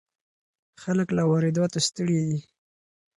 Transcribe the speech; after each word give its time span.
خلک 0.83 1.07
له 1.17 1.23
وارداتو 1.31 1.79
ستړي 1.87 2.19
دي. 2.27 2.39